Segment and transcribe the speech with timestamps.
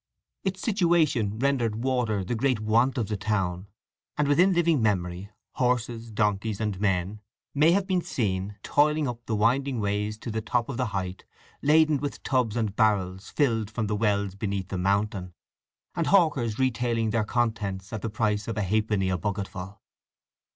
[0.43, 3.67] Its situation rendered water the great want of the town;
[4.17, 7.21] and within living memory, horses, donkeys and men
[7.53, 11.23] may have been seen toiling up the winding ways to the top of the height,
[11.61, 15.35] laden with tubs and barrels filled from the wells beneath the mountain,
[15.93, 19.79] and hawkers retailing their contents at the price of a halfpenny a bucketful.